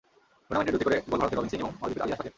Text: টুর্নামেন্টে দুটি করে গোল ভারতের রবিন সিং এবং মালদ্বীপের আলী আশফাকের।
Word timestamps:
টুর্নামেন্টে 0.45 0.73
দুটি 0.75 0.85
করে 0.87 0.97
গোল 1.09 1.19
ভারতের 1.21 1.37
রবিন 1.37 1.49
সিং 1.51 1.59
এবং 1.63 1.71
মালদ্বীপের 1.79 2.03
আলী 2.05 2.11
আশফাকের। 2.13 2.29